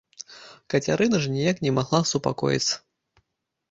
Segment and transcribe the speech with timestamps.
[0.75, 2.73] Кацярына ж ніяк не магла супакоіцца.